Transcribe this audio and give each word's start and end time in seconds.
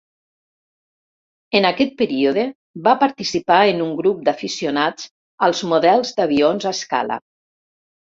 En 1.57 1.65
aquest 1.67 1.91
període, 1.99 2.45
va 2.87 2.93
participar 3.03 3.57
en 3.73 3.83
un 3.89 3.91
grup 3.99 4.23
d'aficionats 4.29 5.05
als 5.49 5.61
models 5.75 6.15
d'avions 6.21 6.67
a 6.69 6.73
escala. 6.79 7.19